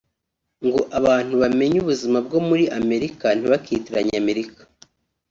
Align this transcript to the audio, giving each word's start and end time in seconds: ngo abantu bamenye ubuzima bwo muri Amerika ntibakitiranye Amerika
ngo 0.65 0.81
abantu 0.99 1.33
bamenye 1.43 1.77
ubuzima 1.83 2.17
bwo 2.25 2.39
muri 2.47 2.63
Amerika 2.79 3.25
ntibakitiranye 3.37 4.13
Amerika 4.23 4.61